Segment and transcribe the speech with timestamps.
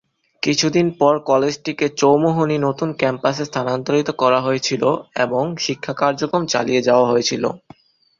[0.43, 4.83] কিছু দিন পর কলেজটিকে চৌমুহনী নতুন ক্যাম্পাসে স্থানান্তরিত করা হয়েছিল
[5.25, 7.43] এবং শিক্ষা কার্যক্রম চালিয়ে যাওয়া হয়েছিল।